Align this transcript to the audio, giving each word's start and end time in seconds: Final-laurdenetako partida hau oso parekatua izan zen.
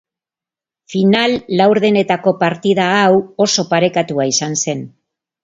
Final-laurdenetako 0.93 2.33
partida 2.41 2.87
hau 3.03 3.13
oso 3.47 3.67
parekatua 3.75 4.27
izan 4.33 4.59
zen. 4.67 4.85